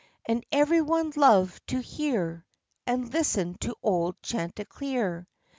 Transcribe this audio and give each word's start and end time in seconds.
And 0.25 0.43
every 0.51 0.81
one 0.81 1.13
loved 1.15 1.67
to 1.67 1.79
hear 1.79 2.43
And 2.87 3.13
listen 3.13 3.53
to 3.59 3.75
old 3.83 4.19
Chanticleer. 4.23 5.27